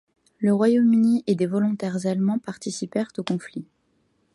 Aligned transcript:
Le 0.39 0.51
Royaume-Uni 0.51 1.23
et 1.27 1.35
des 1.35 1.45
volontaires 1.45 2.07
allemands 2.07 2.39
participèrent 2.39 3.11
au 3.19 3.23
conflit. 3.23 3.67